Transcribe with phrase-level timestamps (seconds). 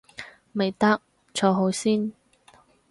[0.53, 0.99] 未得，
[1.31, 2.11] 坐好先